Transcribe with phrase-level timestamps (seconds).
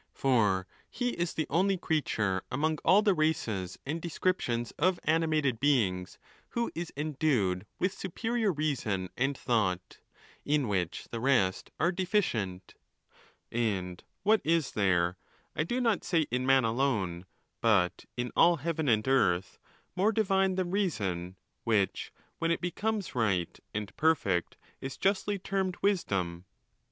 [0.15, 6.17] for he is the only creature among all the races and descriptions of animated beings
[6.57, 9.99] who is endued with superior reason and thought,
[10.43, 12.73] in which the rest are deficient.
[13.51, 15.17] And what is there,
[15.55, 17.27] I do not say in man alone,
[17.61, 19.59] but in all heaven and earth,
[19.95, 26.45] more divine than reason, which, when it becomes right and perfect, is justly termed wisdom?